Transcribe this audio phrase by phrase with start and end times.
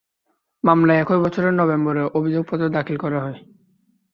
[0.63, 3.37] মামলায় একই বছরের নভেম্বরে অভিযোগপত্র দাখিল করা হয়।